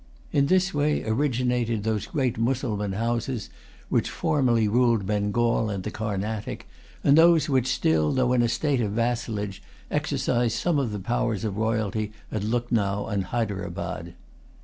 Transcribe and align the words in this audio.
In 0.31 0.47
this 0.47 0.73
way 0.73 1.03
originated 1.03 1.83
those 1.83 2.07
great 2.07 2.35
Mussulman 2.39 2.93
houses 2.93 3.51
which 3.87 4.09
formerly 4.09 4.67
ruled 4.67 5.05
Bengal 5.05 5.69
and 5.69 5.83
the 5.83 5.91
Carnatic, 5.91 6.67
and 7.03 7.15
those 7.15 7.47
which 7.47 7.67
still, 7.67 8.11
though 8.11 8.33
in 8.33 8.41
a 8.41 8.49
state 8.49 8.81
of 8.81 8.93
vassalage, 8.93 9.61
exercise 9.91 10.55
some 10.55 10.79
of 10.79 10.91
the 10.91 10.99
powers 10.99 11.43
of 11.43 11.55
royalty 11.55 12.11
at 12.31 12.43
Lucknow 12.43 13.05
and 13.09 13.25
Hyderabad. 13.25 14.15